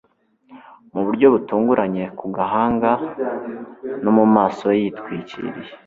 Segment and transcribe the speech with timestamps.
[0.93, 2.91] mu buryo butunguranye ku gahanga
[4.03, 5.71] no mumaso ye yitwikiriye